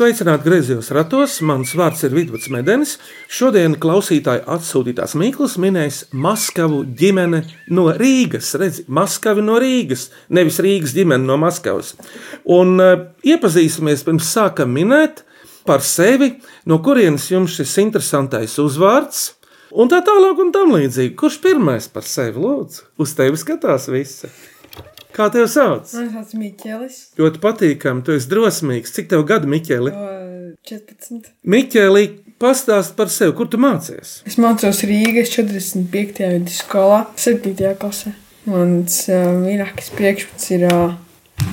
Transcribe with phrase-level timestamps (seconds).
[0.00, 2.94] Sveicināti griezos ratos, mans vārds ir Vidvuds Medenis.
[3.28, 7.42] Šodien klausītāji atsūtītās Mikls minēs Maskavu ģimene
[7.76, 8.54] no Rīgas.
[8.56, 11.90] Redzi, Maskavi no Rīgas, nevis Rīgas ģimene no Maskavas.
[12.48, 12.94] Un uh,
[13.28, 15.20] iepazīsimies pirms sākam minēt
[15.68, 16.30] par sevi,
[16.64, 19.34] no kurienes jums šis interesantais uzvārds.
[19.76, 21.12] Un tā tālāk, un tam līdzīgi.
[21.20, 22.88] Kurš pirmais par sevi lūdzu?
[23.04, 24.32] Uz tevi skatās visi.
[25.16, 25.90] Kā tevi sauc?
[25.96, 28.92] Man sauc Miķelis, Ļoti patīkami, tu esi drosmīgs.
[28.94, 29.90] Cik tev gadu, Miķeli?
[29.90, 30.10] o,
[30.70, 31.30] 14.
[31.50, 32.04] Miķeli,
[32.42, 34.20] pastāst par sevi, kur tu mācies.
[34.28, 36.20] Es mācos Rīgas 45.
[36.36, 37.54] vidusskolā, 7.
[37.80, 38.14] klasē.
[38.50, 40.94] Mans uh, mīļākais priekšmets ir uh,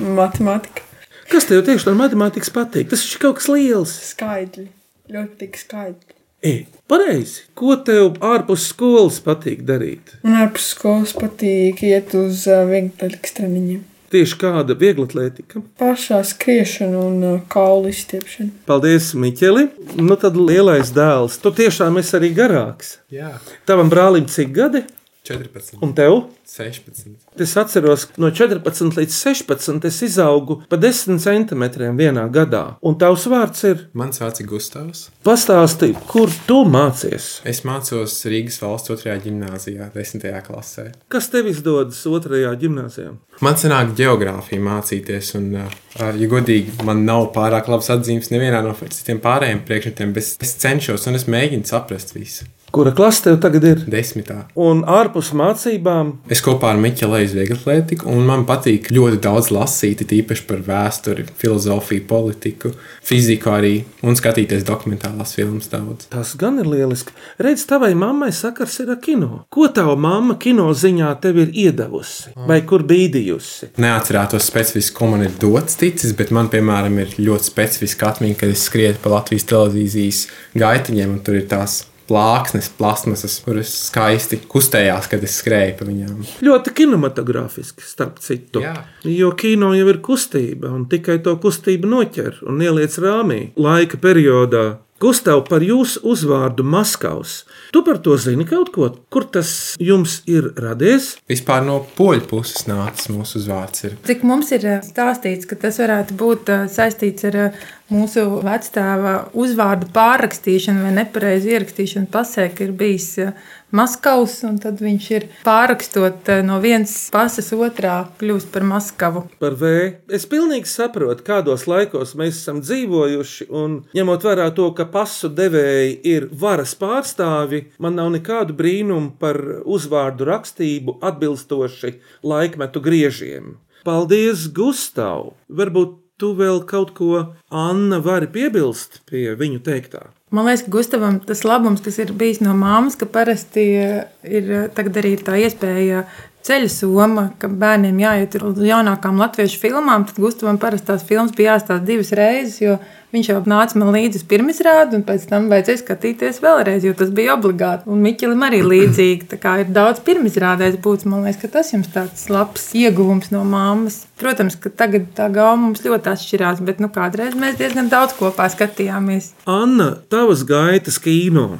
[0.00, 0.84] matemātika.
[1.28, 2.88] Kas tev tieši no matemātikas patīk?
[2.92, 3.92] Tas ir kaut kas liels.
[4.14, 4.70] Skaidri.
[5.12, 6.17] Ļoti patīk skaidri.
[6.42, 7.42] E, pareizi.
[7.58, 10.12] Ko tev ārpus skolas patīk darīt?
[10.22, 13.80] Man ārpus skolas patīk iet uz uh, vieglatlētikas treniņiem.
[14.08, 15.60] Tieši kāda viegla atlētika.
[15.80, 18.54] Pašā skriešana un uh, kaulu izstiepšana.
[18.70, 19.66] Paldies, Miķeli.
[19.98, 21.40] Nu tad lielais dēls.
[21.42, 22.94] Tu tiešām esi arī garāks.
[23.12, 23.34] Jā,
[23.68, 24.86] Tavam brālim cik gadi?
[25.28, 26.22] 14, Un tev?
[26.48, 27.12] 16.
[27.38, 32.62] Es atceros, ka no 14 līdz 16 es izaugu pa 10 centimetriem vienā gadā.
[32.82, 35.08] Un tavs vārds ir Mans vārds ir Gustavs.
[35.26, 37.28] pastāstīt, kur tu mācies.
[37.44, 40.26] Es mācos Rīgas valsts otrajā gimnājā, 10.
[40.48, 40.88] klasē.
[41.12, 43.12] Kas tev izdodas otrajā gimnājā?
[43.44, 49.20] Man sanāk geogrāfiju mācīties, un, ja godīgi, man nav pārāk labas atzīmes nevienā no citiem
[49.22, 52.48] pārējiem priekšmetiem, bet es cenšos un es mēģinu saprast visu.
[52.70, 53.78] Kura klase tev tagad ir?
[53.88, 54.42] Desmitā.
[54.60, 60.02] Un ārpus mācībām, Es kopā ar Miķelu aizēju vieglatlētiku, un man patīk ļoti daudz lasīt,
[60.10, 62.72] tīpaši par vēsturi, filozofiju, politiku,
[63.08, 63.72] fiziku arī,
[64.04, 66.10] un skatīties dokumentālās filmas daudz.
[66.12, 67.16] tas gan ir lieliski.
[67.40, 69.44] Redz, tavai mammai sakars ir ar kino.
[69.48, 73.72] Ko tava mamma kino ziņā tev ir iedavusi vai kur bīdījusi?
[73.80, 78.52] Neatcerētos specifiski, ko man ir dots ticis, bet man, piemēram, ir ļoti specifiska atmiņa, kad
[78.52, 80.26] es skrietu pa Latvijas televīzijas
[80.58, 86.18] gaitiņiem, un tur ir tās plāksnes, plasmasas, kuras skaisti kustējās, kad es skrēju pa viņām.
[86.48, 88.64] Ļoti kinematogrāfiski, starp citu.
[88.64, 88.74] Jā.
[89.08, 94.66] Jo kino jau ir kustība, un tikai to kustību noķer un ieliec rāmī laika periodā.
[94.98, 97.44] Gustav, par jūsu uzvārdu Maskavs.
[97.70, 98.88] Tu par to zini kaut ko?
[99.14, 101.12] Kur tas jums ir radies?
[101.30, 103.84] Vispār no poļu puses nācis mūsu uzvārds.
[103.86, 103.94] Ir.
[104.08, 107.60] Cik mums ir eh, stāstīts, ka tas varētu būt eh, saistīts ar eh,
[107.92, 114.80] mūsu vecāta uzvārdu pārrakstīšanu vai nepareizu ierakstīšanu pasē, ka ir bijis eh, Maskavs, un tad
[114.80, 119.24] viņš ir pārrakstot eh, no vienas pasas otrā, kļūst par Maskavu.
[119.42, 119.72] Par V.
[120.12, 125.98] Es pilnīgi saprotu, kādos laikos mēs esam dzīvojuši, un ņemot vērā to, ka pasu devēji
[126.08, 133.56] ir varas pārstāvi, man nav nekādu brīnumu par uzvārdu rakstību atbilstoši laikmetu griežiem.
[133.86, 135.32] Paldies, Gustav!
[135.48, 140.08] Varbūt tu vēl kaut ko, Anna, vari piebilst pie viņu teiktā.
[140.34, 144.50] Man liekas, ka Gustavam tas labums, kas ir bijis no māmas, ka parasti eh, ir
[144.52, 146.02] eh, tagad arī tā iespēja
[146.48, 150.06] ceļa soma, ka bērniem jāiet uz jaunākām latviešu filmām.
[150.08, 152.78] Tad Gustavam parasti tās filmas bija jāstāsta divas reizes, jo
[153.12, 157.12] viņš jau nāca man līdzi uz pirmizrādi, un pēc tam vajadzēja skatīties vēlreiz, jo tas
[157.14, 157.88] bija obligāti.
[157.92, 159.28] Un Miķelim arī līdzīgi.
[159.30, 163.44] Tā kā ir daudz pirmizrādēs būts, man liekas, ka tas jums tāds labs ieguvums no
[163.48, 164.02] māmas.
[164.20, 168.50] Protams, ka tagad tā gauma mums ļoti atšķirās, bet nu, kādreiz mēs diezgan daudz kopā
[168.52, 169.32] skatījāmies.
[169.48, 171.50] Anna, tavas gaitas kino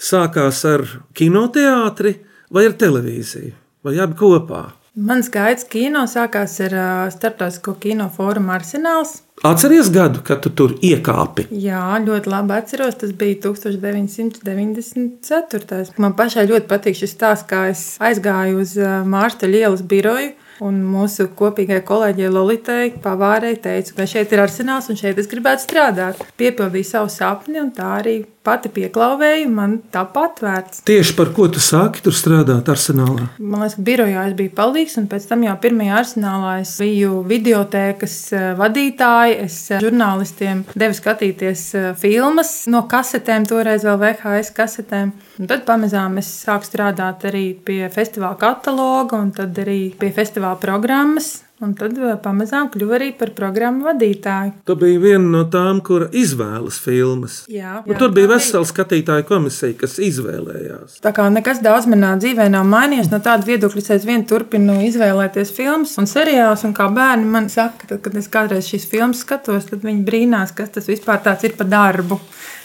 [0.00, 0.84] sākās ar
[1.16, 2.18] kinoteātri
[2.54, 3.52] vai ar televīziju,
[3.84, 4.64] vai abi kopā?
[4.94, 9.26] Mans gaids kino sākās ar ā, Startautisko kino fórumu Arsenāls.
[9.42, 11.50] Atceries gadu, kad tu tur iekāpi?
[11.50, 12.94] Jā, ļoti labi atceros.
[13.00, 15.98] Tas bija 1994.
[15.98, 20.38] Man pašai ļoti patīk šis stāsts, kā es aizgāju uz ā, Mārsta ielas biroju.
[20.62, 25.66] Un mūsu kopīgajai kolēģei Lolitai pavārei teica, ka šeit ir arsenāls un šeit es gribētu
[25.66, 26.14] strādāt.
[26.38, 29.48] Piepildīju savu sapni, un tā arī pati pieklauvēja.
[29.50, 30.82] Man tāpat vērts.
[30.88, 33.28] Tieši par ko tu sāki tur strādāt arsenālā?
[33.38, 37.22] Man liekas, ka birojā es biju palīgs, un pēc tam jau pirmajā arsenālā es biju
[37.30, 39.38] videotēkas eh, vadītāja.
[39.46, 45.14] Es eh, žurnālistiem devu skatīties eh, filmas no kasetēm, toreiz vēl VHS kasetēm.
[45.40, 50.60] Un tad pamazām es sāku strādāt arī pie festivāla kataloga, un tad arī pie festivāla
[50.62, 51.43] programmas.
[51.62, 54.56] Un tad eh, pamazām kļuva arī par programmu vadītāju.
[54.66, 57.36] Tu biji viena no tām, kura izvēlas filmas.
[57.46, 60.98] Jā, Un tur bija vesela skatītāja komisija, kas izvēlējās.
[61.04, 65.54] Tā kā nekas daudz manā dzīvē nav mainījies, no tāda viedokļa es aizvien turpinu izvēlēties
[65.54, 66.66] filmas un seriālus.
[66.66, 70.56] Un kā bērni man saka, tad, kad es kādreiz šīs filmas skatos, tad viņi brīnās,
[70.58, 72.18] kas tas vispār ir pa darbu.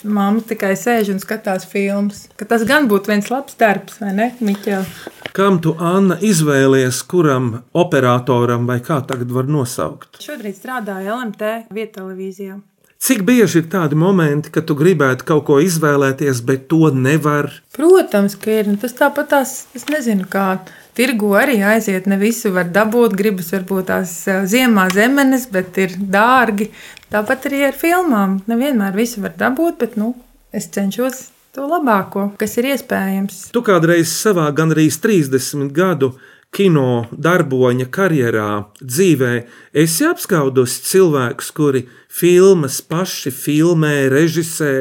[0.04, 2.28] Māma tikai sēž un skatās filmas.
[2.40, 4.88] Ka tas gan būtu viens labs darbs, vai ne, Miķel?
[5.36, 10.22] Kam tu, Anna, izvēlies, kuram operatoram vai kā tagad var nosaukt?
[10.24, 12.60] Šobrīd strādāju LMT vietā televīzijā.
[13.00, 17.48] Cik bieži ir tādi momenti, kad tu gribētu kaut ko izvēlēties, bet to nevar?
[17.72, 18.68] Protams, ka ir.
[18.68, 20.60] Nu, Tas tāpat tās, es nezinu, kā
[21.00, 22.10] tirgu arī aiziet.
[22.12, 24.18] Ne visu var dabūt, gribas varbūt tās
[24.52, 26.74] ziemā zemenes, bet ir dārgi.
[27.10, 28.38] Tāpat arī ar filmām.
[28.46, 30.12] Nevienmēr visu var dabūt, bet nu,
[30.54, 33.48] es cenšos to labāko, kas ir iespējams.
[33.50, 36.12] Tu kādreiz savā gandrīz 30 gadu
[36.54, 38.50] kino darboņa karjerā,
[38.82, 39.34] dzīvē,
[39.74, 41.84] esi apskaudusi cilvēkus, kuri
[42.14, 44.74] filmas paši filmē, režisē,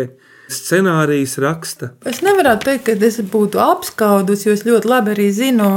[0.53, 1.91] scenārijas raksta.
[2.09, 5.69] Es nevaru teikt, ka es būtu apskaudus, jo es ļoti labi arī zinu,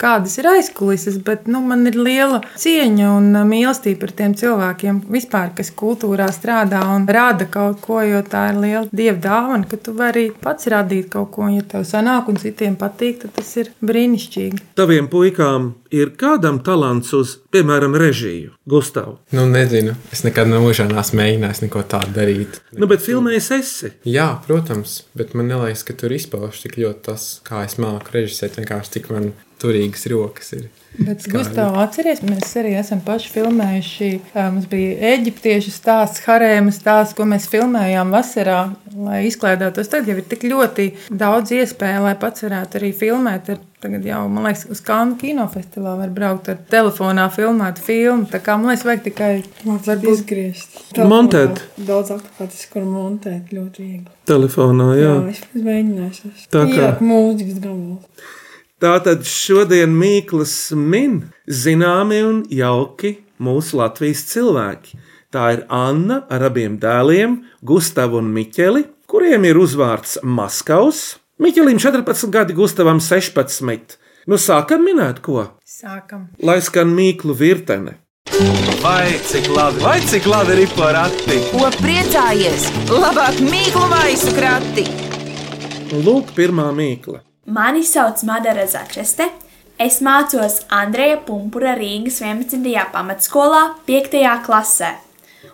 [0.00, 5.52] kādas ir aizkulises, bet nu, man ir liela cieņa un mīlestība par tiem cilvēkiem, vispār,
[5.56, 9.96] kas kultūrā strādā un rada kaut ko, jo tā ir liela dieva dāvana, ka tu
[9.96, 13.72] vari pats radīt kaut ko, un ja tev sanāk un citiem patīk, tad tas ir
[13.84, 14.74] brīnišķīgi.
[14.78, 19.18] Taviem puikām ir kādam talants uz, piemēram, režiju, Gustavu.
[19.36, 19.96] Nu, nezinu.
[20.14, 22.60] Es nekad mūžā neesmu mēģinājis neko tādu darīt.
[22.76, 23.92] Nu, bet filmēs esi.
[24.08, 28.58] Jā, protams, bet man liekas, ka tur izpaužas tik ļoti tas, kā es māku režisēt,
[28.60, 30.66] vienkārši cik man turīgas rokas ir.
[30.96, 34.06] Bet, Gustav, atceries, mēs arī esam paši filmējuši.
[34.54, 38.62] Mums bija eģiptiešu stāsts, harēma stāsts, ko mēs filmējām vasarā,
[38.96, 39.90] lai izklaidētos.
[39.92, 43.50] Tad jau ir tik ļoti daudz iespēju, lai pats varētu arī filmēt.
[43.52, 48.24] Ar, tagad jau, man liekas, uz Kānu kinofestivālu var braukt ar telefonā, filmēt filmu.
[48.32, 49.30] Tā kā man liekas, vajag tikai
[49.66, 50.80] Varbūt izgriezt.
[51.12, 51.60] Montēt.
[51.76, 54.08] Daudz apkārt, kur montēt ļoti viegli.
[54.32, 55.12] Telefonā, jā.
[55.12, 56.48] Jā, es mēģinājis.
[56.48, 58.00] Tā kā- Jā, mūzikas gabalu.
[58.76, 64.98] Tātad šodien Mīklas min zināmi un jauki mūsu Latvijas cilvēki.
[65.32, 71.16] Tā ir Anna ar abiem dēliem, Gustavu un Miķeli, kuriem ir uzvārds Maskavs.
[71.40, 73.96] Miķelim 14 gadi, Gustavam 16.
[74.28, 75.46] Nu, sākam minēt, ko?
[75.64, 76.26] sākam.
[76.44, 77.96] Lai skan mīklu virtene.
[78.82, 81.38] Vai cik labi, vai cik labi ir porati?
[81.48, 82.68] Ko priecājies?
[82.92, 84.84] Labāk mīklu maisu krati!
[85.96, 87.22] Lūk, pirmā mīkla.
[87.46, 89.28] Mani sauc Madara Začeste.
[89.78, 92.62] Es mācos Andreja Punkūra Rīgas 11.
[92.94, 94.16] pamatskolā, 5.
[94.46, 94.88] klasē,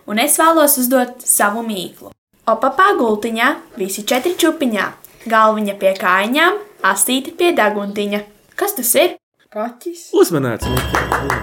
[0.07, 2.13] un es vēlos uzdot savu mīklu.
[2.47, 3.49] Opapā gultiņā,
[3.81, 4.87] visi četri čupiņā,
[5.27, 8.23] galviņa pie kājām, astīte pie daguntiņa.
[8.55, 9.19] Kas tas ir?
[9.53, 10.13] Kaķis.
[10.15, 11.43] Uzmanēts, Miķeli.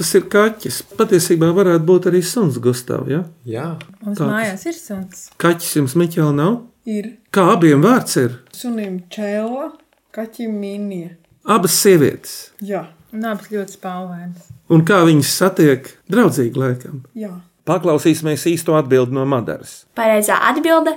[0.00, 0.82] Tas ir kaķis.
[0.98, 3.06] Patiesībā varētu būt arī suns, Gustav.
[3.08, 3.22] Ja?
[3.46, 4.26] Jā, Mums Tāds.
[4.26, 5.26] mājās ir suns.
[5.38, 6.64] Kaķis jums, Miķeli, nav?
[6.88, 8.32] Ir Kā abiem vārds ir?
[8.56, 9.70] sunim čēla,
[10.14, 11.12] kaķim mīnija.
[11.46, 12.50] Abas sievietes.
[12.60, 14.50] Jā, Un abas ļoti spēlēnas.
[14.70, 17.00] Un kā viņas satiek, draudzīgi laikam.
[17.14, 17.30] jā.
[17.66, 19.84] Paklausīsimies īsto atbildi no Madaras.
[19.94, 20.94] Pareizā atbilde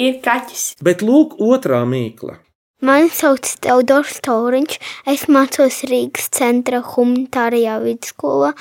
[0.00, 0.76] ir kaķis.
[0.80, 2.36] Bet lūk, otrā mīkla.
[2.84, 4.78] Mani sauc Teodors Tauriņš.
[5.10, 8.52] Es mācos Rīgas centra humanitārajā vidusskolā,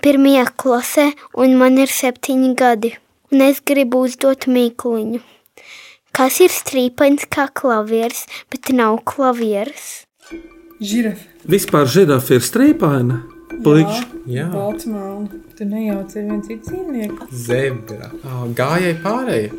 [0.00, 2.94] pirmajā klasē, un man ir septiņi gadi.
[3.32, 5.20] Un es gribu uzdot mīkluņu.
[6.16, 10.06] Kas ir strīpains kā klavieris, bet nav klavieris?
[10.80, 11.26] Žirafa.
[11.50, 13.20] Vispār žirafa ir strīpaina.
[13.60, 14.46] Puiši, jā.
[14.52, 15.28] Balts melna.
[15.58, 17.26] Tu nejauc ar viens citu dzīvnieku.
[17.34, 18.08] zebra.
[18.24, 19.50] Ā, Gājēji pārējie.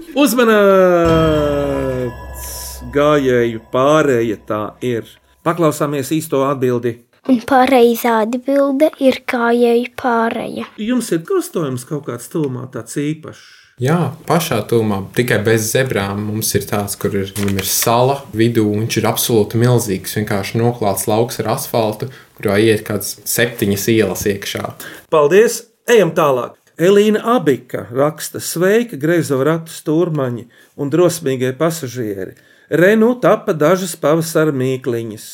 [1.31, 2.49] uzmanīts!
[2.95, 5.03] Gājēju pārēja tā ir.
[5.45, 6.95] Paklausāmies īsto atbildi.
[7.29, 10.65] Un pareizā atbilde ir kājēju pārēja.
[10.81, 13.43] Jums ir krustojums kaut kāds tuvumā tāds īpašs.
[13.81, 16.19] Jā, pašā tūmā, tikai bez zebrām.
[16.27, 20.13] Mums ir tāds, kur ir, ir sala vidū, un viņš ir absolūti milzīgs.
[20.19, 24.75] Vienkārši noklāts lauks ar asfaltu, kurā iet kaut kāds septiņas ielas iekšā.
[25.09, 25.63] Paldies!
[25.89, 26.59] Ejam tālāk!
[26.77, 30.45] Elīna Abika raksta, sveika, greizo ratu stūrmaņi
[30.77, 32.35] un drosmīgie pasažieri.
[32.69, 35.25] Renu tapa dažas pavasara mīkliņas,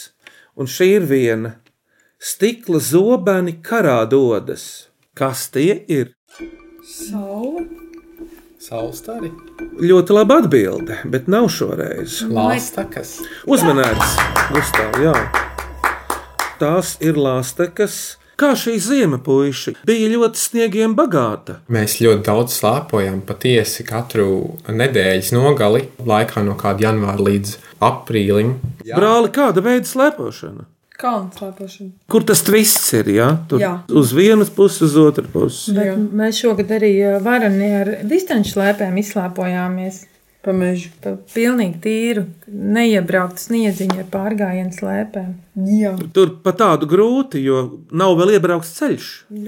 [0.56, 1.52] un šī ir viena-
[2.32, 4.88] stikla zobeni karā dodas.
[5.14, 6.16] Kas tie ir?
[6.88, 7.87] Saula.
[8.68, 9.30] Saules arī.
[9.80, 12.18] Ļoti laba atbilde, bet nav šoreiz.
[12.28, 13.14] Lāstakas.
[13.48, 14.18] Uzmanēts,
[14.52, 15.14] Gustav, jā.
[16.60, 18.18] Tās ir lāstekas.
[18.38, 21.62] Kā šī ziema, puiši, bija ļoti sniegiem bagāta.
[21.72, 27.56] Mēs ļoti daudz slēpojam patiesi katru nedēļas nogali, laikā no kāda janvāra līdz
[27.88, 28.58] aprīlim.
[28.84, 30.68] Brāli, kāda veida slēpošana?
[32.10, 33.10] Kur tas twists ir?
[33.14, 33.30] Ja?
[33.50, 33.72] Tur Jā.
[33.94, 35.74] uz vienas puses, uz otras puses.
[35.78, 36.94] Bet mēs šogad arī
[37.26, 40.06] varani ar distanču slēpēm izslēpojāmies.
[40.48, 40.90] Pa mežu.
[41.04, 45.32] Pa pilnīgi tīru, neiebrauktu sniedziņu ar pārgājienu slēpēm.
[45.76, 45.92] Jā.
[46.16, 49.08] Tur pa tādu grūti, jo nav vēl iebraukts ceļš.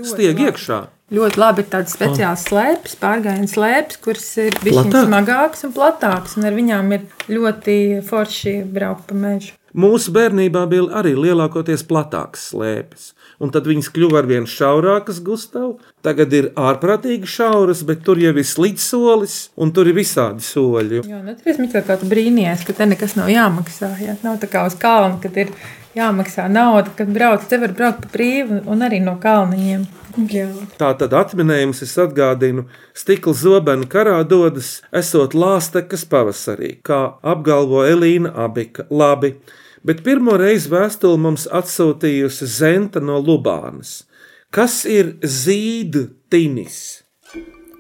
[0.09, 0.49] Stieg labi.
[0.49, 0.79] iekšā.
[1.15, 5.07] Ļoti labi ir tādas speciālas slēpes, pārgājienu slēpes, kuras ir Platāk?
[5.07, 7.77] smagākas un platākas, un ar viņām ir ļoti
[8.09, 9.55] forši braukt pa mežu.
[9.77, 13.11] Mūsu bērnībā bija arī lielākoties platākas slēpes.
[13.39, 15.77] Un tad viņas kļuva ar vien šaurākas, Gustav.
[16.03, 21.05] Tagad ir ārprātīgi šauras, bet tur jau ir slīdsolis, un tur ir visādi soļi.
[21.07, 23.93] Jā, nu, tur es domāju, ka tu brīnījies, ka te nekas nav jāmaksā.
[24.03, 24.17] Jā.
[24.25, 25.53] Nav tā kā uz kalna, kad ir
[25.95, 29.87] jāmaksā nauda, kad brauc, te var braukt pa brīvu un arī no kalniņiem.
[30.29, 30.49] Jā.
[30.81, 32.65] Tā tad atminējums es atgādinu,
[32.97, 38.87] stikla zobenu karā dodas, esot lāstekas pavasarī, kā apgalvo Elīna Abika.
[38.89, 39.37] Labi,
[39.85, 44.03] bet pirmo reizi vēstuli mums atsūtījusi Zenta no Lubānas.
[44.49, 47.03] Kas ir zīdu tinis?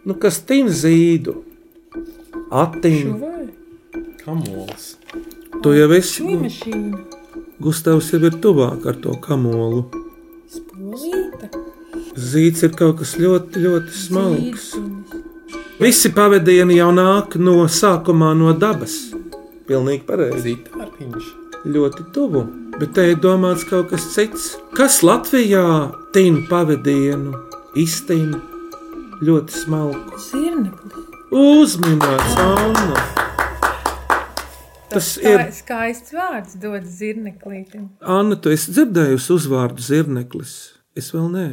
[0.05, 1.33] Nu, kas tin zīdu?
[2.49, 3.15] Atiņu.
[4.21, 4.93] Kamols.
[5.63, 6.37] Tu jau esi.
[7.59, 9.89] Gustavs jau ir tuvāk ar to kamolu.
[10.49, 11.49] spolīta,
[12.15, 14.69] Zīds ir kaut kas ļoti, ļoti smalks.
[15.81, 18.95] Visi pavadieni jau nāk no sākumā no dabas.
[19.67, 20.55] Pilnīgi pareizi.
[20.55, 21.38] Zīdārpiņš.
[21.67, 22.45] Ļoti tuvu,
[22.79, 24.53] bet te ir domāts kaut kas cits.
[24.77, 27.33] Kas Latvijā tīna pavadienu,
[27.75, 28.39] iztīna
[29.19, 30.21] ļoti smalku?
[30.23, 31.07] zirneklis.
[31.35, 33.03] Uzminēts, Anna!
[34.89, 35.35] Tas ir.
[35.43, 37.89] Tā skaists vārds dod zirneklītim.
[38.01, 40.55] Anna, tu esi dzirdējusi uzvārdu zirneklis?
[40.97, 41.47] Es vēl nē.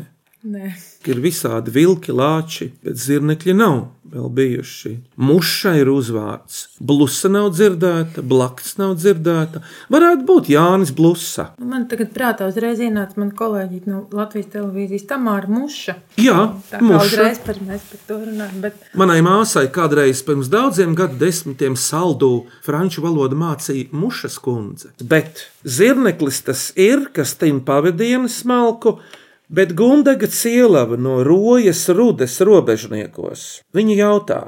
[0.46, 0.68] Nē.
[1.10, 4.92] Ir visādi vilki, lāči, bet zirnekļi nav vēl bijuši.
[5.18, 6.60] Muša ir uzvārds.
[6.78, 9.62] Blusa nav dzirdēta, blakts nav dzirdēta.
[9.90, 11.48] Varētu būt Jānis Blusa.
[11.58, 15.96] Man tagad prātā uzreiz ienāca mana kolēģi no Latvijas televīzijas Tamāra Muša.
[16.22, 16.38] Jā,
[16.70, 17.02] Tā kā muša.
[17.10, 22.32] uzreiz par, mēs par to runājam, bet Manai māsai kādreiz pirms daudziem gadu desmitiem saldū
[22.66, 24.94] franču valodu mācīja mušas kundze.
[25.02, 29.00] Bet zirneklis tas ir, kas tīna pavadienu smalku,
[29.48, 33.46] bet Gundega cielava no rojas rudes robežniekos.
[33.76, 34.40] Viņa jautā,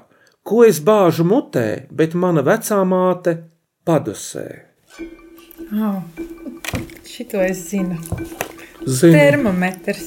[0.43, 3.37] ko es bāžu mutē, bet mana vecā māte
[3.85, 4.47] padusē.
[5.73, 6.02] oh,
[7.07, 7.99] šito es zinu.
[8.87, 10.05] Zinu, Termometrs.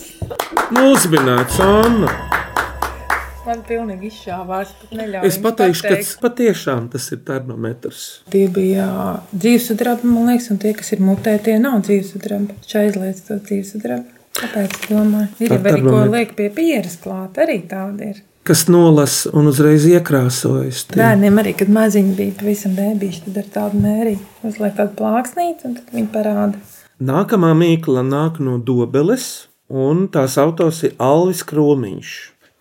[0.71, 2.12] nu, uzminēts Anna.
[3.41, 4.71] Man pilnīgi izšāvās.
[5.25, 6.05] Es pateikšu, ka pateikt.
[6.05, 8.03] tas patiešām tas ir termometrs.
[8.29, 8.88] Tie bija
[9.33, 12.60] dzīvesudrabi, man liekas, un tie, kas ir mutē, tie nav dzīvesudrabi.
[12.69, 14.20] Šai aizliedz to dzīvesudrabi.
[14.38, 15.29] Kāpēc es domāju?
[15.43, 18.21] Ir jau arī ko liek pie pieras klāt, arī tāda ir.
[18.47, 20.85] Kas nolasa un uzreiz iekrāsojas.
[20.89, 20.97] tie.
[20.97, 24.15] Bērniem arī, kad maziņi bija pavisam bēbīši, tad ar tādu mērī
[24.47, 26.61] uzliek tādu plāksnīti, un tad viņi parāda.
[27.01, 32.11] Nākamā mīkla nāk no Dobeles, un tās autors ir Alvis Krūmiņš.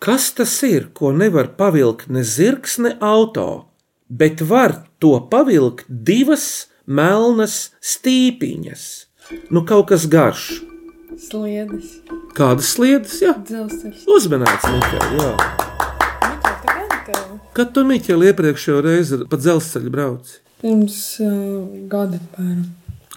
[0.01, 3.67] Kas tas ir, ko nevar pavilkt ne zirgs, ne auto,
[4.09, 8.89] bet var to pavilkt divas melnas stīpiņas?
[9.53, 10.70] Nu, kaut kas garš.
[11.21, 11.99] Sliedes.
[12.33, 14.05] Kādas sliedas, jā, Dzelzceļš.
[14.09, 14.65] uzmanīts.
[17.53, 20.39] Kad tu, Mikls, iepriekšējo reizi pa dzelzceļu brauci?
[20.63, 21.29] Pirms uh,
[21.91, 22.65] gada apmēram.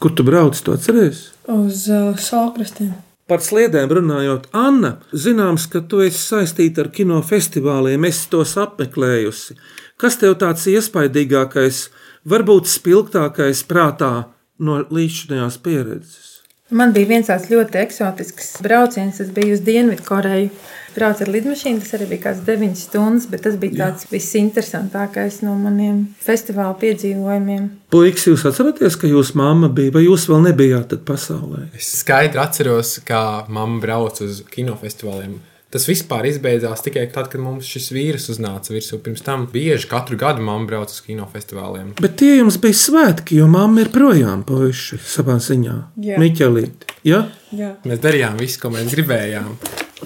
[0.02, 1.28] Kur tu brauc, to atceries?
[1.48, 2.92] Uz uh, salkrastiem.
[3.30, 9.56] Par sliedēm runājot, Anna, zināms, ka tu esi saistīta ar kinofestivāliem, esi tos apmeklējusi.
[9.96, 11.86] Kas tev tāds iespaidīgākais,
[12.28, 14.12] varbūt spilgtākais prātā
[14.60, 16.33] no līdzinājās pieredzes?
[16.72, 19.18] Man bija viens tāds ļoti eksotisks brauciens.
[19.20, 20.48] Tas bija uz Dienvidkoreju.
[20.94, 25.56] Braucu ar lidmašīnu, tas arī bija kāds 9 stundas, bet tas bija tāds visinteresantākais no
[25.58, 27.66] maniem festivāla piedzīvojumiem.
[27.92, 31.66] Puikas, jūs atceraties, ka jūsu mamma bija, vai jūs vēl nebijāt pasaulē?
[31.74, 35.34] Es skaidri atceros, kā mamma brauc uz kinofestivāliem.
[35.74, 39.00] Tas vispār izbeidzās tikai tad, kad mums šis vīrus uznāca virsū.
[39.02, 41.88] Pirms tam bieži katru gadu mamma brauc uz kinofestivāliem.
[41.98, 45.74] Bet tie jums bija svētki, jo mamma ir projām puiši savā ziņā.
[46.06, 46.20] Jā.
[46.22, 46.86] Miķelīt.
[47.10, 47.24] Ja?
[47.50, 47.72] Jā.
[47.90, 49.50] Mēs darījām visu, ko mēs gribējām.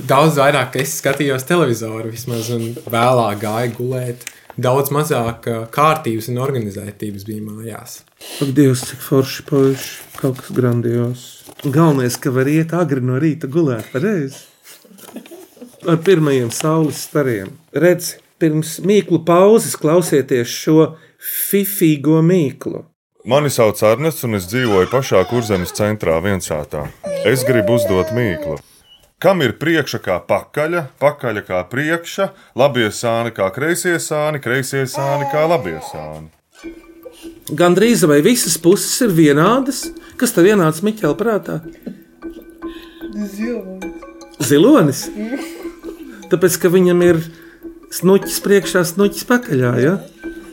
[0.09, 4.25] Daudz vairāk es skatījos televizoru, vismaz, un vēlāk gāju gulēt.
[4.57, 8.01] Daudz mazāk ā, kārtības un organizētības bija mājās.
[8.41, 9.97] Ak, Dievs, cik forši puiši.
[10.17, 11.31] Kaut kas grandios.
[11.61, 14.49] Galvenais, ka var iet agri no rīta gulēt pareizi.
[15.87, 17.53] Ar pirmajiem saules stariem.
[17.75, 22.83] Redz, pirms mīklu pauzes klausieties šo fifīgo mīklu.
[23.29, 26.87] Mani sauc Arnests, un es dzīvoju pašā kurzemes centrā, viensātā.
[27.29, 28.57] Es gribu uzdot mīklu.
[29.23, 35.27] Kam ir priekša kā pakaļa, pakaļa kā priekša, labie sāni kā kreisie sāni, kreisie sāni
[35.33, 36.31] kā labie sāni?
[37.59, 41.61] Gan drīz vai visas puses ir vienādas, Kas tev ienāca Miķela prātā?
[43.15, 43.93] Zilonis.
[44.49, 45.03] Zilonis.
[46.29, 47.21] Tāpēc, ka viņam ir
[47.95, 49.73] snuķis priekšā, snuķis pakaļā.
[49.81, 49.99] Ja?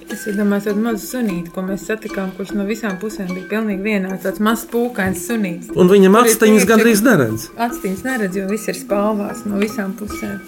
[0.05, 4.21] Es domāju, tādu mazu sunīti, ko mēs satikām, kurš no visām pusēm bija pilnīgi vienāds.
[4.23, 5.71] Tāds mazs pūkains sunītis.
[5.75, 6.13] Un viņam
[6.63, 7.49] priekšā- gandrīz neredz.
[7.57, 10.39] Atstīns neredz, jo viss ir spalvās no visām pusēm.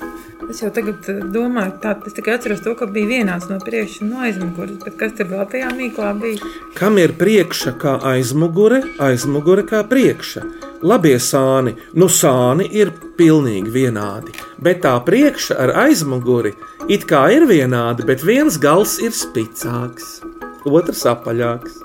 [0.47, 4.03] Es jau tagad eh, domāju, tā, es tikai atceros to, ka bija vienāds no priekšas
[4.05, 4.77] un no aizmugures.
[4.85, 6.51] Bet kas tur vēl tajā mīklā bija?
[6.77, 10.45] Kam ir priekša kā aizmugure, aizmugure kā priekša?
[10.87, 16.53] Labie sāni, nu sāni ir pilnīgi vienādi, bet tā priekša ar aizmuguri
[16.87, 20.21] it kā ir vienādi, bet viens gals ir spicāks,
[20.69, 21.81] otrs apaļāks,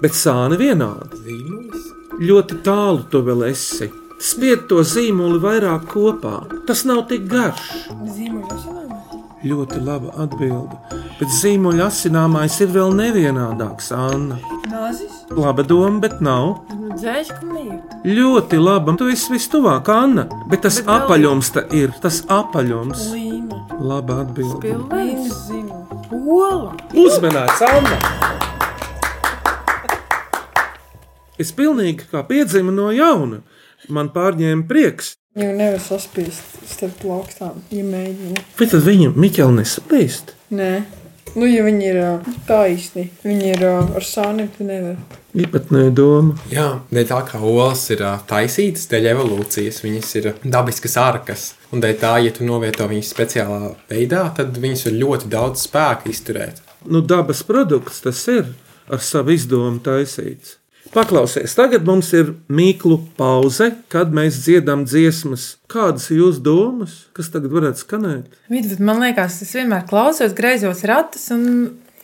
[0.00, 1.20] bet sāni vienādi.
[1.26, 1.92] Zīmulis.
[2.16, 3.90] Ļoti tālu tu vēl esi.
[4.16, 6.38] Spied to zīmoli vairāk kopā.
[6.68, 7.60] Tas nav tik garš.
[9.46, 10.78] Ļoti laba atbilde.
[11.18, 14.38] Bet zīmoļa asināmais ir vēl nevienādāks, Anna.
[14.72, 15.20] Nāzis.
[15.36, 16.62] Laba doma, bet nav.
[16.96, 17.78] Dzēš, ka mīja.
[18.08, 18.96] Ļoti labi.
[18.98, 20.26] Tu esi vistuvāk, Anna.
[20.50, 21.92] Bet tas Bet apaļums te ir.
[22.02, 23.10] Tas apaļums.
[23.12, 23.60] Līma.
[23.76, 24.62] Laba atbilde.
[24.64, 25.44] Pilnīgs.
[25.50, 25.86] Zīmoļa.
[26.26, 26.72] Ola.
[26.96, 27.96] Uzmanīts, Anna!
[31.36, 33.42] Es pilnīgi kā piedzimu no jauna.
[33.92, 35.14] Man pārņēma prieks.
[35.36, 38.44] Jau nevar saspiest starp plakstām, ja mēģina.
[38.56, 40.32] Vai tad viņa Miķeli nesapīst?
[40.56, 40.70] Nē.
[41.36, 41.98] Nu, ja viņi ir
[42.48, 45.18] taisni, viņi ir ar sāniem, tad nevar.
[45.36, 46.36] Īpatnēja doma.
[46.48, 51.50] Jā, dēļ tā kā olas ir taisītas, dēļ evolūcijas, viņas ir dabiskas arkas.
[51.76, 56.08] Un dēļ tā, ja tu novieto viņas speciālā veidā, tad viņas var ļoti daudz spēka
[56.08, 56.62] izturēt.
[56.88, 58.54] Nu, dabas produkts tas ir
[58.88, 60.56] ar savu izdomu taisīts.
[60.94, 65.56] Paklausies, tagad mums ir mīklu pauze, kad mēs dziedam dziesmas.
[65.70, 68.38] Kādas ir jūsu domas, kas tagad varētu skanēt?
[68.52, 71.44] Vidus, man liekas, es vienmēr klausos, greizos ratus un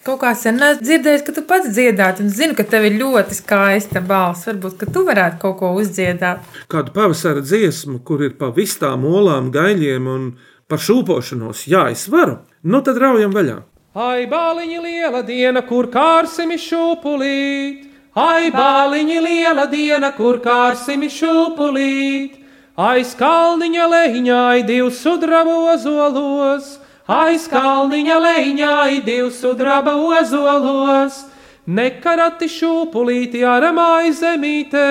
[0.02, 2.24] kaut kā sen esmu dzirdējis, ka tu pats dziedātu.
[2.24, 4.48] Un zinu, ka tev ir ļoti skaista balss.
[4.50, 6.42] Varbūt, ka tu varētu kaut ko uzdziedāt.
[6.72, 10.32] Kādu pavasara dziesmu, kur ir pa vistām, olām, gaļiem un
[10.70, 12.40] par šūpošanos, jā, es varu.
[12.64, 13.60] Nu tad raujam vaļā.
[13.92, 17.91] Ai, bāliņa liela diena, kur kārsim šūpulīt!
[18.12, 22.42] Ai, bāliņa liela diena, kur kārsim šūpulīt!
[22.76, 31.26] Aiz kalniņa leņķai divs sudraba ozolos, aiz kalniņa leņķai divs sudraba ozolos.
[31.66, 34.88] Nekarati šūpulīti aramai zemītē,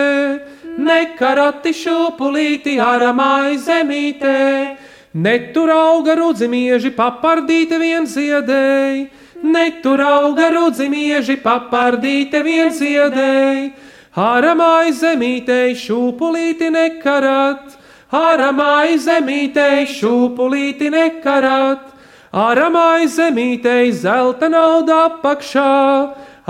[0.77, 4.77] nekarati šūpulīti aramai zemītē.
[5.13, 9.09] Netur auga rudzimieži papardīti vien ziedēji,
[9.43, 13.71] netur auga rudzimieži papardīti vien ziedēji.
[14.11, 17.77] Aramai zemītei šūpulīti nekarat,
[18.11, 21.85] aramai zemītei šūpulīti nekarat,
[22.33, 25.71] aramai zemītei zelta nauda apakšā,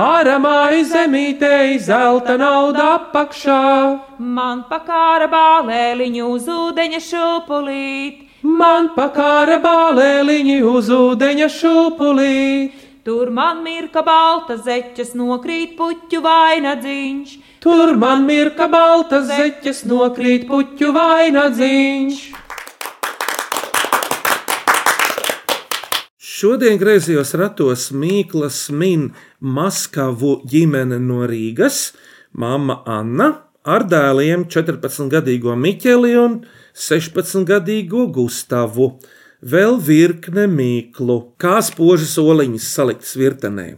[0.08, 3.62] aramai zemītei zelta nauda apakšā.
[4.18, 14.04] Man pakāra bālēliņu uz ūdeņa šūpulīt, Man pakāra bālēliņi uz ūdeņa šūpulīt, tur man mirka
[14.06, 17.38] balta zeķes nokrīt puķu vainadziņš.
[17.64, 22.20] tur man mirka balta zeķes nokrīt puķu vainadziņš.
[26.42, 31.92] Šodien griezījos ratos Mīklas min Maskavu ģimene no Rīgas,
[32.34, 33.28] mamma Anna
[33.62, 36.40] ar dēliem 14-gadīgo Miķeli un
[36.74, 38.88] 16-gadīgo Gustavu.
[39.42, 43.72] Vēl virkne mīklu, kā spožas oliņas saliktas virtenē.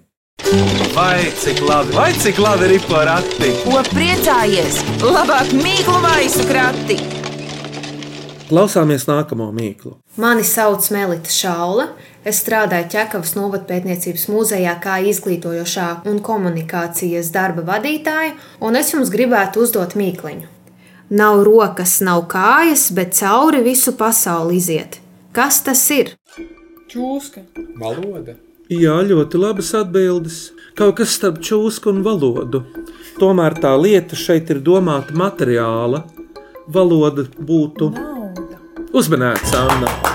[0.92, 3.52] Vai cik labi, vai cik labi ir porakti?
[3.64, 4.82] Ko priecājies?
[5.00, 6.98] Labāk mīklu maisu krati!
[8.50, 9.94] Klausāmies nākamo mīklu.
[10.20, 11.86] Mani sauc Melita Šaula.
[12.28, 19.64] Es strādāju Čekavas novatpētniecības muzejā kā izglītojošā un komunikācijas darba vadītāja, un es jums gribētu
[19.64, 20.52] uzdot mīkliņu.
[21.16, 25.00] Nav rokas, nav kājas, bet cauri visu pasauli iziet.
[25.34, 26.14] Kas tas ir?
[26.92, 27.42] Čūska.
[27.82, 28.36] Valoda.
[28.70, 30.38] Jā, ļoti labas atbildes.
[30.78, 32.64] Kaut kas starp čūsku un valodu.
[33.18, 36.04] Tomēr tā lieta šeit ir domāta materiāla.
[36.70, 38.62] Valoda būtu Nauda.
[38.94, 40.13] uzmanēta, Anna.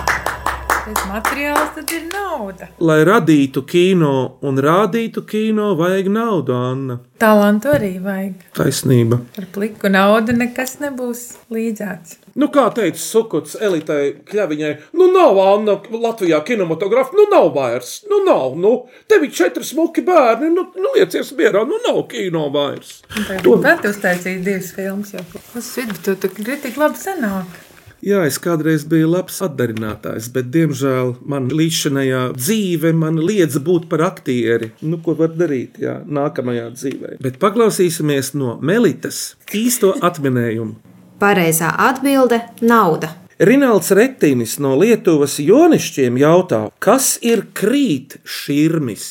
[0.88, 2.70] Tas materiāls tad ir nauda.
[2.80, 4.12] Lai radītu kino
[4.48, 6.96] un rādītu kino, vajag naudu, Anna.
[7.20, 8.46] Talantu arī vajag.
[8.56, 9.18] Taisnība.
[9.36, 12.16] Ar pliku naudu nekas nebūs līdzēts.
[12.40, 18.22] Nu, kā teica Sukuts elitai kļaviņai, nu nav Anna Latvijā kinematografa, nu nav vairs, nu
[18.24, 18.74] nav, nu,
[19.12, 23.02] tev ir četri smuki bērni, nu, nu liecies mierā, nu nav kino vairs.
[23.12, 25.12] Tagad vēl te uztaisīja divas filmas.
[25.18, 25.26] Jau.
[25.52, 27.64] Tas vidu tu tu kriti tik labi sanāk.
[27.98, 34.04] Jā, es kādreiz biju labs atdarinātājs, bet, diemžēl, man līdzinājā dzīve man liedza būt par
[34.06, 34.70] aktieri.
[34.86, 37.16] Nu, ko var darīt jā, nākamajā dzīvē?
[37.24, 40.76] Bet paklausīsimies no Melitas īsto atminējumu.
[41.18, 42.38] Pareizā atbilde-
[42.72, 43.16] nauda.
[43.38, 49.04] Rinalds Retinis no Lietuvas Jonišķiem jautā, kas ir krīt šķirmis?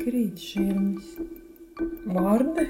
[0.00, 1.14] Krīt šķirmis.
[2.08, 2.66] Vārdi,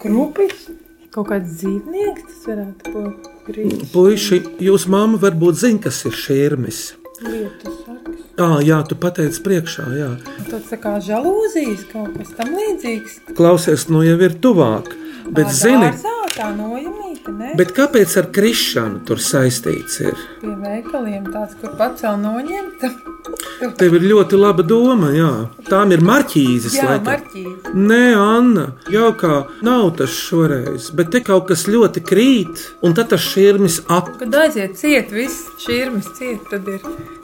[0.00, 0.68] krupis,
[1.14, 3.28] kaut kāds dzīvnieks tas varētu būt.
[3.42, 6.80] Krīt Puisi, jūs mamma varbūt zina, kas ir šķirmis.
[7.26, 8.20] lietu sargs.
[8.40, 10.10] Ah, jā, tu pateici priekšā, jā.
[10.48, 13.18] Tas tā kā žalūzijas kaut kas tam līdzīgs.
[13.36, 14.88] Klausies, nu jau ir tuvāk.
[15.28, 17.52] Bet, Ā, zini, dārzā tā nojamīta, ne?
[17.60, 20.16] bet kāpēc ar krišanu tur saistīts ir?
[20.40, 22.90] Pie veikaliem tāds, kur pacēl noņemta.
[23.78, 25.30] Tev ir ļoti laba doma, jā.
[25.68, 27.72] Tām ir marķīzes, Jā, marķīze.
[27.74, 33.08] Nē, Anna, jau kā nav tas šoreiz, bet te kaut kas ļoti krīt, un tad
[33.14, 36.80] tas šķirmis ap, Kad aiziet ciet, viss šķirmis ciet, tad ir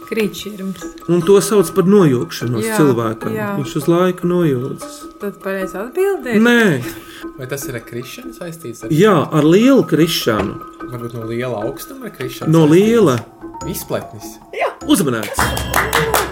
[0.09, 0.87] krītšķirmis.
[1.09, 3.35] un to sauc par nojūgšanos Jā, cilvēkam.
[3.37, 3.51] jā.
[3.59, 4.97] Viņš uz laiku nojūdzas.
[5.21, 6.39] Tad pareizi atbildēt.
[6.41, 6.83] Nē,
[7.39, 8.85] Vai tas ir ar krišanu saistīts?
[8.87, 10.55] Ar, jā, ar lielu krišanu,
[10.89, 12.49] Varbūt no liela augstuma ar krišanu.
[12.51, 13.19] no liela
[13.67, 14.39] Izpletnis.
[14.87, 16.28] uzmanības.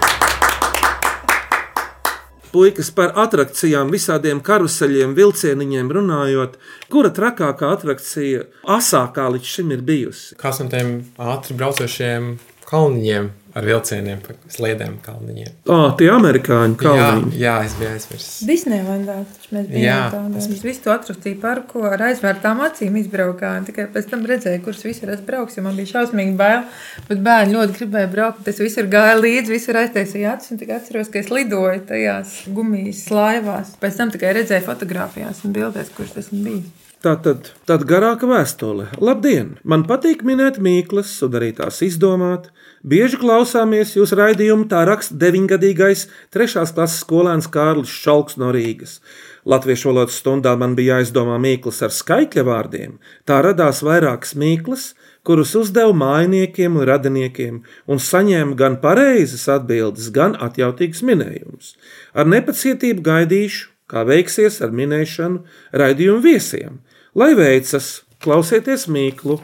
[2.51, 6.55] Puikas par attrakcijām, visādiem karuseļiem, vilcieniņiem runājot,
[6.91, 8.45] kura trakākā attrakcija
[8.77, 10.37] asākā līdz šim ir bijusi?
[10.39, 12.37] Kāds no tiem ātri braucošiem
[12.69, 15.51] kalniņiem ar vilcieniem, pa sliedēm kalniņiem?
[15.73, 17.31] Ah, tie amerikāņu Jā, kalniņi.
[17.41, 18.35] jā, es biju aizmirsis.
[18.47, 20.33] Disneylandā taču mēs bijām Jā, tādā.
[20.35, 23.65] tas- Mēs visu to atrakstīju parku ar aizvērtām acīm izbraukājām.
[23.71, 25.61] Tikai pēc tam redzēju, kurus visur es braukšu.
[25.65, 26.63] Man bija šausmīgi bail,
[27.09, 28.47] bet bērni ļoti gribēja braukt.
[28.47, 33.05] Es visur gāju līdzi, visur aiztaisīju acis un tikai atceros, ka es lidoju tajās gumijas
[33.09, 33.73] laivās.
[33.81, 36.61] Pēc tam tikai redzēju fotografijās un bildēs, kurš tas bija.
[36.97, 38.87] Tā tad garāka vēstule.
[38.97, 39.51] Labdien!
[39.61, 42.47] Man patīk minēt mīklas un arī tās izdomāt.
[42.81, 48.97] Bieži klausāmies jūsu raidījumu, tā raksta deviņgadīgais trešās klases skolēns Kārlis Šalks no Rīgas.
[49.45, 52.97] Latviešu valodas stundā man bija jāizdomā mīklas ar skaitļa vārdiem.
[53.29, 54.89] Tā radās vairākas mīklas,
[55.21, 61.75] kurus uzdevu mājiniekiem un radiniekiem, un saņēmu gan pareizas atbildes, gan atjautīgas minējumus.
[62.17, 65.45] Ar nepacietību gaidīšu, kā veiksies ar minēšanu
[65.77, 66.81] raidījumu viesiem.
[67.17, 69.39] Lai veicas, klausieties mīklu,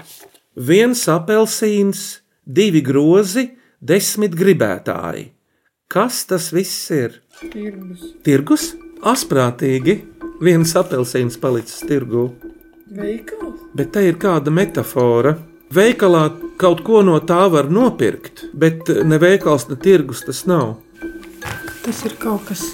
[0.61, 2.01] viens apelsīns,
[2.45, 3.47] divi grozi,
[3.81, 5.23] desmit gribētāji.
[5.89, 7.15] Kas tas viss ir?
[7.39, 8.03] Tirgus.
[8.21, 8.65] Tirgus?
[9.01, 9.95] Asprātīgi,
[10.45, 12.27] viens apelsīns palicis tirgū.
[12.93, 13.63] Veikals?
[13.73, 15.33] Bet te ir kāda metāfora.
[15.73, 16.27] Veikalā
[16.61, 20.75] kaut ko no tā var nopirkt, bet ne veikals, ne tirgus tas nav.
[21.81, 22.67] Tas ir kaut kas.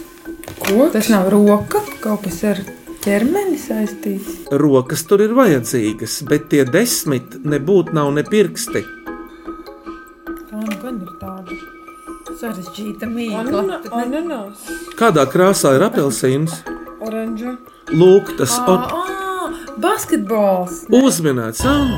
[0.59, 0.89] Ko?
[0.91, 2.59] Tas nav roka, kaut kas ar
[3.09, 4.27] ķermeni saistīts.
[4.61, 8.83] Rokas tur ir vajadzīgas, bet tie desmit nebūtu nav ne pirksti.
[10.49, 11.57] Tā nu gan ir tāda
[12.39, 13.79] sarežģīta mīkla.
[14.03, 14.61] Ananas,
[14.99, 16.59] Kādā krāsā ir apelsīns?
[17.01, 17.55] oranža.
[17.89, 18.63] Lūk, tas ir
[19.81, 20.83] basketbols!
[20.93, 21.65] uzminēts.
[21.65, 21.97] Anna.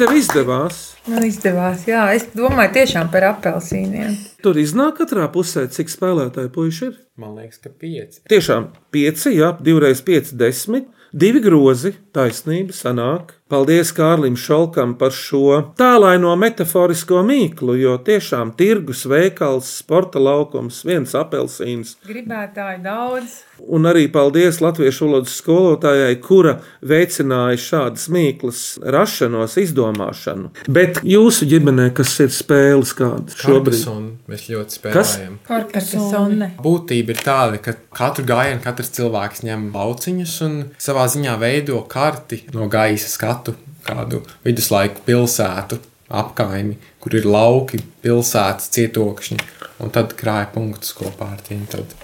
[0.00, 0.76] Tev izdevās.
[1.12, 2.06] Man izdevās, jā.
[2.16, 4.14] Es domāju tiešām par apelsīniem.
[4.40, 6.94] Tur iznāk katrā pusē, cik spēlētāji puiši ir.
[7.20, 8.22] Man liekas, ka pieci.
[8.32, 10.88] Tiešām pieci, jā, divreiz pieci, desmit.
[11.12, 13.34] Divi grozi, taisnība, sanāk.
[13.50, 21.16] Paldies Kārlim Šalkam par šo tālaino metaforisko mīklu, jo tiešām tirgus, veikals, sporta laukums, viens
[21.18, 21.96] apelsīns.
[22.06, 23.40] Gribētāji daudz.
[23.60, 26.54] Un arī paldies Latviešu valodas skolotājai, kura
[26.86, 30.54] veicināja šādas mīklas rašanos, izdomāšanu.
[30.70, 33.74] Bet jūsu ģimenē, kas ir spēles kādas šobrīd?
[33.74, 35.14] Carcassonne Mēs ļoti Kas?
[35.16, 35.38] spēlējam.
[35.46, 36.48] Karkasone.
[36.62, 42.44] Būtība ir tāda, ka katru gājienu katrs cilvēks ņem lauciņus un savā ziņā veido karti
[42.54, 43.39] no gaisa skatu,
[43.86, 49.38] kādu viduslaiku pilsētu, apkaimi, kur ir lauki, pilsētas, cietokšņi,
[49.84, 51.64] un tad krāja punktus kopā ar tiem.
[51.70, 51.94] Tad.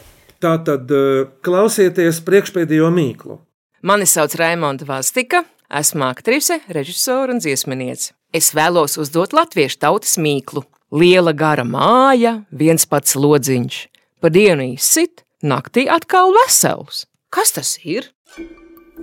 [0.42, 3.40] Tā tad eh, klausieties priekšpēdējo mīklu.
[3.86, 8.12] Mani sauc Raimonda Vastika, esmu aktrise, režisore un dziesminiece.
[8.34, 10.64] Es vēlos uzdot latviešu tautas mīklu.
[10.92, 13.78] Liela gara māja, viens pats lodziņš.
[14.22, 17.04] Pa dienu izsit, naktī atkal vesels.
[17.30, 18.10] Kas tas ir?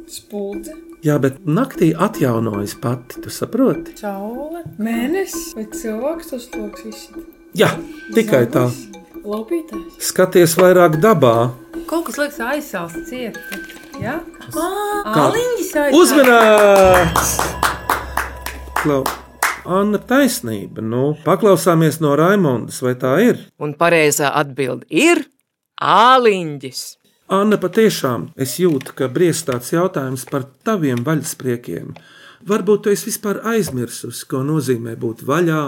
[0.07, 3.91] Spuldze, Jā, bet naktī atjaunojas pati, tu saproti?
[3.99, 4.61] Saule.
[4.79, 7.17] mēnesis vai cilvēks tas loks izsit.
[7.59, 7.73] Jā,
[8.15, 8.69] tikai tā.
[9.23, 9.97] Lopītājs.
[10.03, 11.51] Skaties vairāk dabā.
[11.87, 13.35] Kaut kas liekas aizsāls ciet.
[13.99, 14.15] Jā?
[14.53, 14.69] Kā?
[15.27, 15.99] Aliņģis aizsāls.
[15.99, 17.35] Uzmanīts!
[18.79, 19.03] Klau.
[19.63, 20.83] Anna taisnība.
[20.83, 23.43] Nu, paklausāmies no Raimondas, vai tā ir?
[23.63, 25.23] Un pareizā atbilde ir
[25.79, 26.81] āliņģis.
[27.33, 31.95] Anna, patiešām es jūtu, ka briest tāds jautājums par taviem vaļaspriekiem.
[32.45, 35.63] Varbūt tu esi vispār aizmirsusi, ko nozīmē būt vaļā,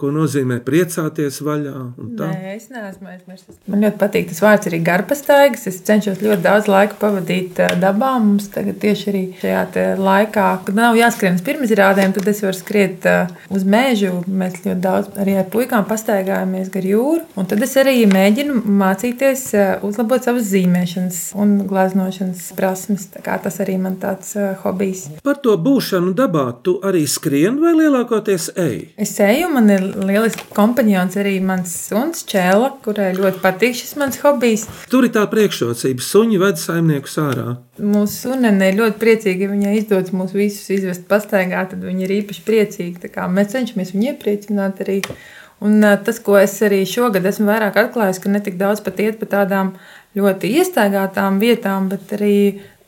[0.00, 1.74] ko nozīmē priecāties vaļā.
[2.00, 3.58] Nē, es neesmu aizmirsis.
[3.70, 5.66] Man ļoti patīk tas vārds arī garpastaigas.
[5.70, 8.14] Es cenšos ļoti daudz laika pavadīt dabā.
[8.24, 13.06] Mums tagad tieši arī šajā laikā, kad nav jāskrien uz pirmizrādēm, tad es varu skriet
[13.52, 14.12] uz mežu.
[14.26, 17.24] Mēs ļoti daudz arī ar puikām pastaigājamies gar jūru.
[17.40, 19.46] Un tad es arī mēģinu mācīties
[19.86, 23.08] uzlabot savas zīmēšanas un gleznošanas prasmes.
[23.20, 24.34] Tas arī man tāds
[24.64, 25.06] hobijs.
[25.24, 28.76] Par to būšanu dabā tu arī skrien vai lielākoties ej?
[29.00, 34.20] Es eju, man ir lielisks kompanions arī mans suns Čēla, kurai ļoti patīk šis mans
[34.22, 34.66] hobijs.
[34.92, 37.56] Tur ir tā priekšrocība, suņi ved saimnieku sārā.
[37.80, 42.16] Mūsu sunene ir ļoti priecīga, ja viņai izdodas mūs visus izvest pastaigā, tad viņa ir
[42.20, 43.28] īpaši priecīga.
[43.32, 45.00] Mēs cenšamies viņu iepriecināt arī.
[45.60, 49.18] Un tas, ko es arī šogad esmu vairāk atklājis, ka ne tik daudz pat iet
[49.20, 49.74] pa tādām
[50.16, 52.36] ļoti iestaigātām vietām, bet arī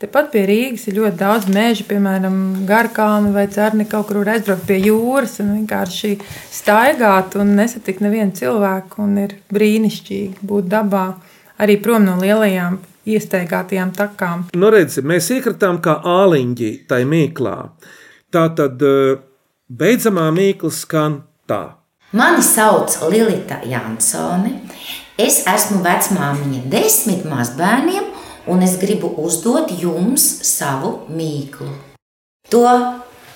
[0.03, 2.39] tepat pie Rīgas ir ļoti daudz meža, piemēram,
[2.69, 6.17] Garkāna vai Cerni kaut kur aizbraukt pie jūras un vienkārši
[6.53, 9.03] staigāt un nesatikt nevienu cilvēku.
[9.07, 11.07] Un ir brīnišķīgi būt dabā,
[11.63, 14.47] arī prom no lielajām iestaigātajām takām.
[14.55, 17.57] Nu, redzi, mēs iekritām kā āliņģi tajā mīklā.
[18.33, 19.21] Tā tad eh,
[19.69, 21.63] beidzamā mīkla skan tā.
[22.17, 24.59] Mani sauc Lilita Jansone.
[25.21, 28.12] Es esmu vecmāmiņa desmit mazbērniem,
[28.47, 31.69] un es gribu uzdot jums savu mīklu.
[32.51, 32.65] To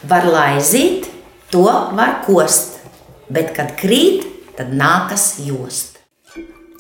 [0.07, 1.09] var laizīt,
[1.51, 1.66] to
[1.97, 2.81] var kost,
[3.33, 4.27] bet kad krīt,
[4.59, 6.01] tad nākas jost.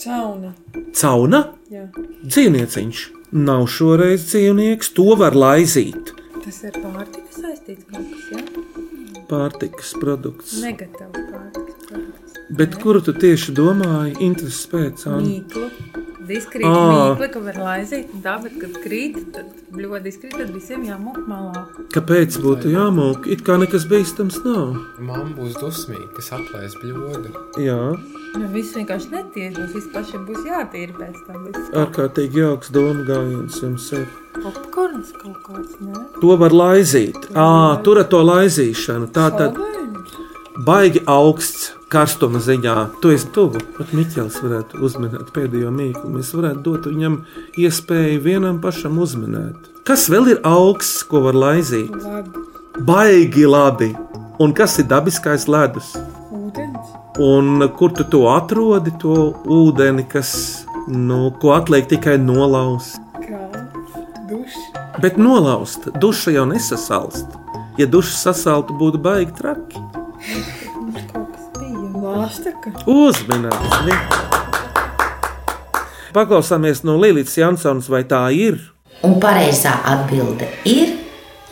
[0.02, 0.52] Cauna.
[0.94, 1.42] Cauna?
[1.72, 1.86] Jā.
[2.22, 3.04] Dzīvnieciņš.
[3.36, 6.12] Nav šoreiz dzīvnieks, to var laizīt.
[6.44, 9.22] Tas ir pārtikas saistīts kaut kas, ja?
[9.26, 10.60] Pārtikas produkts.
[10.62, 12.36] Negatīvs pārtikas produkts.
[12.60, 14.14] Bet kuru tu tieši domāji?
[14.22, 15.24] Intereses pēc tam.
[15.26, 15.95] Mīklu.
[16.26, 16.74] Diskrīt Ā.
[16.90, 21.20] mīklu, ka var laizīt, un tā, bet kad krīt, tad ļoti diskrīt, tad visiem jāmūk
[21.30, 21.64] malā.
[21.94, 23.28] Kāpēc būtu jāmūk?
[23.30, 24.76] It kā nekas bīstams nav.
[24.98, 27.34] Mamma būs dusmīga, kas atklājas bļodu.
[27.62, 27.80] Jā,
[28.36, 31.44] Nu, viss vienkārši netiek, mums viss pašiem būs jātīra pēc tam.
[31.46, 31.70] Viss.
[31.72, 34.02] ārkārtīgi jauks domu gājiens jums ir.
[34.36, 36.02] Popkorns kaut kāds, ne?
[36.20, 37.16] To var laizīt.
[37.32, 37.46] Ā,
[37.86, 39.08] tur ar to laizīšanu.
[39.16, 39.56] Tā tad
[40.64, 42.74] baigi augsts karstuma ziņā.
[43.02, 43.60] Tu esi tuvu.
[43.76, 46.10] Pat Miķels varētu uzminēt pēdējo mīklu.
[46.16, 47.20] Mēs varētu dot viņam
[47.60, 49.70] iespēju vienam pašam uzminēt.
[49.86, 51.92] Kas vēl ir augsts, ko var laizīt?
[52.02, 52.44] Labi.
[52.86, 53.92] Baigi labi.
[54.42, 55.94] Un kas ir dabiskais ledus?
[56.34, 56.94] Ūdens.
[57.22, 62.98] Un kur tu to atrodi, to ūdeni, kas, nu, ko atliek tikai nolauzt?
[63.22, 63.46] Kā?
[64.28, 64.58] Dušs.
[65.00, 67.38] Bet nolauzt, duša jau nesasalst.
[67.80, 69.55] Ja duša sasaltu, būtu baigi traki.
[72.66, 72.90] Lāstaka.
[72.90, 74.16] Uzmanīgs!
[76.16, 78.58] Paklausāmies no Lītas Jansons, vai tā ir?
[79.06, 80.96] Un pareizā atbilde ir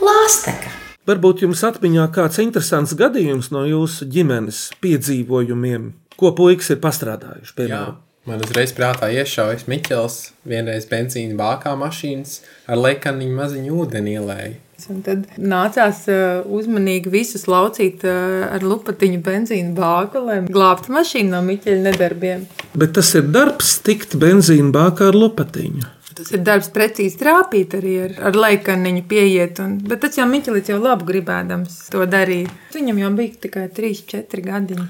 [0.03, 0.72] lāsteka.
[1.07, 7.53] Varbūt jums atmiņā kāds interesants gadījums no jūsu ģimenes piedzīvojumiem, ko puikas ir pastrādājuši.
[7.53, 12.38] Jā, Piemēram, man uzreiz prātā iešaujas Miķels, vienreiz benzīna bākā mašīnas
[12.70, 14.54] ar lekaniņu maziņu ūdeni ielēja.
[14.90, 21.30] Un tad nācās uh, uzmanīgi visus laucīt uh, ar lupatiņu benzīnu bāku, lai glābtu mašīnu
[21.30, 22.46] no Miķeļa nedarbiem.
[22.74, 25.87] bet tas ir darbs tikt benzīna bākā ar lopatiņu.
[26.14, 29.59] Tas ir darbs precīzi trāpīt arī ar, ar laikaniņu pieiet.
[29.64, 32.53] Un, bet tas jau Miķelis jau labu gribēdams to darīja.
[32.74, 34.87] Viņam jau bija tikai 3, 4 gadiņi.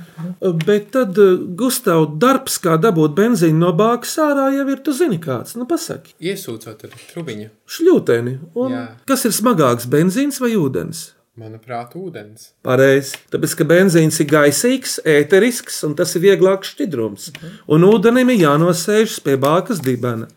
[0.67, 5.21] Bet tad, eh, Gustav, darbs, kā dabūt benzīnu no bākas ārā, jau ir, tu zini,
[5.23, 5.57] kāds.
[5.57, 8.39] Nu, pasaki, Iesūcot ar trubiņu, šļūteni.
[8.55, 8.87] Un Jā.
[9.09, 11.13] Kas ir smagāks, benzīns vai ūdens?
[11.40, 12.53] Manuprāt, ūdens.
[12.66, 13.18] Pareizi.
[13.33, 17.31] Tāpēc, ka benzīns ir gaisīgs, ēterisks un tas ir vieglāks šķidrums.
[17.75, 20.29] Un ūdenim ir jānosēžas pie bākas dibena.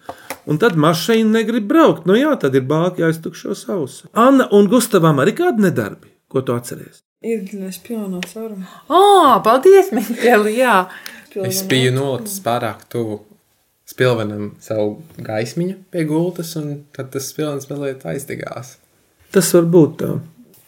[0.48, 2.08] Un tad mašīna negrib braukt.
[2.08, 4.08] Nu jā, tad ir bāka jāiztukšo sausu.
[4.16, 7.04] Anna un Gustavam arī kādi nedarbi, ko tu atceries?
[7.26, 8.68] Iedziļinās pilnā caurumā.
[8.94, 10.54] Oh, paldies, Miķeli!
[10.60, 10.84] Jā,
[11.46, 13.20] Es biju nolicis pārāk tuvu
[13.88, 18.78] spilvenam savu gaismiņu pie gultas, un tad tas spilvens mazliet aizdegās.
[19.34, 20.10] Tas var būt tā.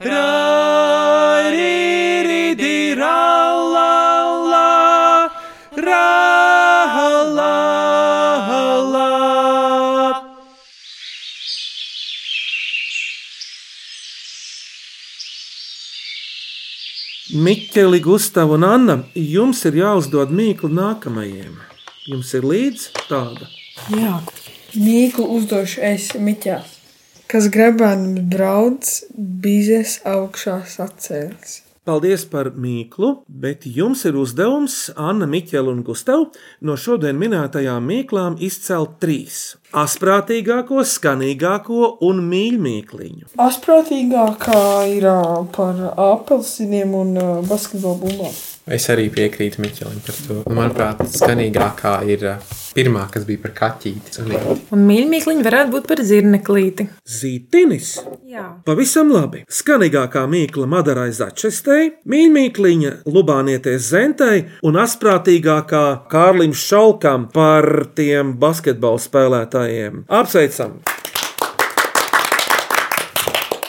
[0.03, 0.62] rārīrīdi,
[17.33, 21.55] Miķeli, Gustav un Anna, jums ir jāuzdod mīklu nākamajiem.
[22.05, 23.47] Jums ir līdzi tāda.
[23.89, 24.19] Jā,
[24.77, 26.75] mīklu uzdošu es Miķels.
[27.25, 31.63] Kas grebēnams brauc, bizes augšā sacēlis.
[31.83, 36.29] Paldies par mīklu, bet jums ir uzdevums Anna, Miķela un Gustav
[36.63, 43.35] no šodien minētajām mīklām izcelt trīs- asprātīgāko, skanīgāko un mīļākliņu.
[43.35, 44.63] Asprātīgākā
[44.95, 45.09] ir
[45.59, 48.52] par apelsīniem un ā, basketbola bumbām.
[48.71, 50.35] Es arī piekrītu Miķelim par to.
[50.47, 52.23] Nu, Manuprāt, skanīgākā ir
[52.73, 54.13] pirmā, kas bija par kaķīti.
[54.15, 54.55] Zīti.
[54.73, 56.87] Un mīļākliņa varētu būt par zirneklīti.
[57.17, 57.91] Zītinis.
[58.33, 58.45] Jā.
[58.65, 59.43] Pavisam labi.
[59.51, 67.67] Skanīgākā mīkla Madarai Začestei, mīļākliņa Lubānieties Zentei un asprātīgākā Kārlim Šalkam par
[67.99, 70.05] tiem basketbola spēlētājiem.
[70.07, 70.79] Apsveicam!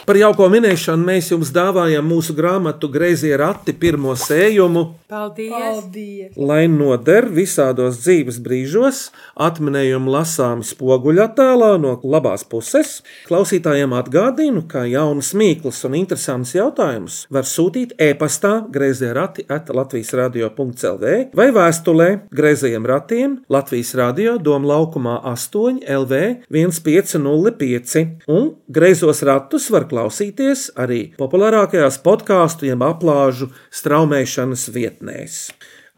[0.04, 4.82] Par jauko minēšanu mēs jums dāvājam mūsu grāmatu Greizie rati pirmo sējumu.
[5.08, 5.52] Paldies!
[5.54, 6.34] Paldies!
[6.36, 8.98] Lai noder visādos dzīves brīžos,
[9.40, 12.98] atminējumi lasāmi spoguļattēlā no labās puses,
[13.30, 20.12] klausītājiem atgādinu, ka jaunas mīklas un interesants jautājums var sūtīt e-pastā grazējā rati at Latvijas
[20.20, 29.72] radio.clv vai vēstulē grazējiem ratiem Latvijas radio Doma laukumā 8 LV 1505 un greizos ratus
[29.72, 35.38] var klausīties arī populārākajās podkāstu jeb aplāžu straumēšanas vietnēs.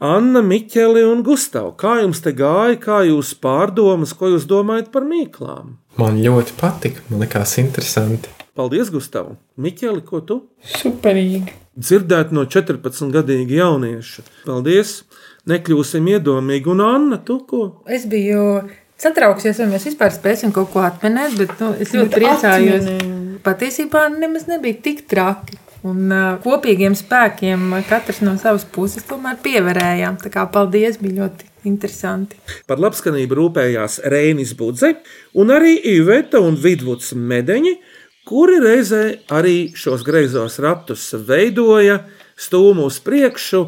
[0.04, 5.06] Anna, Miķeli un Gustav, kā jums te gāja, kā jūs pārdomas, ko jūs domājat par
[5.08, 5.78] mīklām?
[5.96, 8.28] Man ļoti patika, man likās interesanti.
[8.56, 9.32] Paldies, Gustav!
[9.60, 10.36] Miķeli, ko tu?
[10.76, 11.54] Superīgi!
[11.76, 14.24] Dzirdēt no 14-gadīga jaunieša.
[14.44, 14.98] Paldies!
[15.48, 17.62] Nekļūsim iedomīgi, un Anna, tu ko?
[17.88, 18.64] Es biju
[19.00, 22.88] satraukusies, vai mēs vispār spēsim kaut ko atminēt, bet nu, es ļoti Bet priecājos.
[22.88, 23.15] atminējām.
[23.44, 25.58] Patiesībā nemaz nebija tik traki.
[25.86, 30.16] Un uh, kopīgiem spēkiem katrs no savas puses tomēr pievarējām.
[30.22, 32.38] Tā kā paldies, bija ļoti interesanti.
[32.66, 34.96] Par labskanību rūpējās Reinis Budze
[35.38, 37.76] un arī Iveta un Vidvuds Medeņi,
[38.26, 39.02] kuri reizē
[39.34, 42.00] arī šos greizos ratus veidoja,
[42.34, 43.62] stūma uz priekšu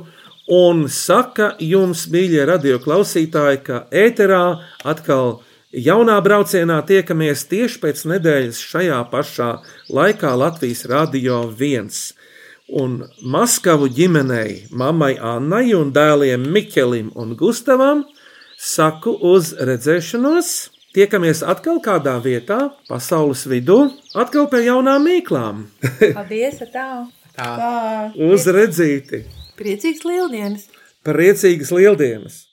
[0.59, 4.42] un saka jums, mīļie radioklausītāji, ka ēterā
[4.88, 5.38] atkal
[5.72, 9.50] jaunā braucienā tiekamies tieši pēc nedēļas šajā pašā
[9.92, 11.90] laikā Latvijas Rādio 1.
[12.78, 18.04] Un Maskavu ģimenei, mammai Annai un dēliem Mikelim un Gustavam
[18.59, 20.74] saku uz redzēšanos.
[20.96, 25.66] Tiekamies atkal kādā vietā, pasaules vidū, atkal pie jaunām mīklām.
[26.16, 26.61] Paldies!
[26.72, 27.07] Tā!
[27.37, 27.48] Tā.
[27.61, 27.72] tā.
[28.16, 29.22] Uz redzīti!
[29.61, 30.68] Priecīgs lieldienas!
[31.07, 32.48] Priecīgas lieldienas!